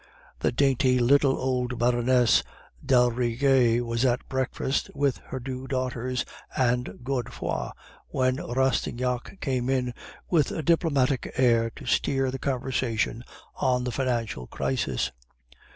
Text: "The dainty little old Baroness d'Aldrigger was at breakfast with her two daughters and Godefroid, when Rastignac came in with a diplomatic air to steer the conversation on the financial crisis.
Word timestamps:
"The 0.39 0.51
dainty 0.51 0.97
little 0.97 1.37
old 1.37 1.77
Baroness 1.77 2.41
d'Aldrigger 2.83 3.85
was 3.85 4.03
at 4.03 4.27
breakfast 4.27 4.89
with 4.95 5.17
her 5.27 5.39
two 5.39 5.67
daughters 5.67 6.25
and 6.57 6.97
Godefroid, 7.03 7.73
when 8.07 8.37
Rastignac 8.37 9.39
came 9.41 9.69
in 9.69 9.93
with 10.27 10.49
a 10.49 10.63
diplomatic 10.63 11.31
air 11.37 11.69
to 11.75 11.85
steer 11.85 12.31
the 12.31 12.39
conversation 12.39 13.23
on 13.57 13.83
the 13.83 13.91
financial 13.91 14.47
crisis. 14.47 15.11